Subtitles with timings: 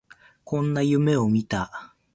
[0.43, 1.93] こんな夢を見た